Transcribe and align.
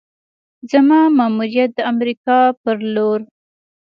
زما 0.71 0.99
ماموریت 1.17 1.69
د 1.75 1.79
امریکا 1.91 2.39
پر 2.63 2.77
لور: 2.93 3.19